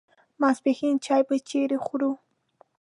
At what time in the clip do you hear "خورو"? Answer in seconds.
1.85-2.11